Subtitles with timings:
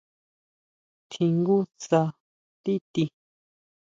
[1.11, 2.01] ¿Tjingú sjá
[2.63, 3.03] tíʼti?